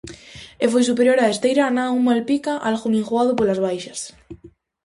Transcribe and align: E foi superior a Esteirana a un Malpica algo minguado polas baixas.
E 0.63 0.65
foi 0.71 0.83
superior 0.89 1.17
a 1.19 1.31
Esteirana 1.33 1.83
a 1.85 1.93
un 1.97 2.01
Malpica 2.07 2.53
algo 2.69 2.87
minguado 2.95 3.31
polas 3.37 3.61
baixas. 3.65 3.99